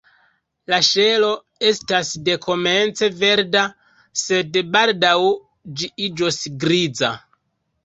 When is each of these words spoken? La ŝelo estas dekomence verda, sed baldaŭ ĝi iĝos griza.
La 0.73 0.77
ŝelo 0.85 1.27
estas 1.71 2.13
dekomence 2.29 3.11
verda, 3.21 3.67
sed 4.25 4.59
baldaŭ 4.79 5.15
ĝi 5.83 5.93
iĝos 6.09 6.43
griza. 6.67 7.17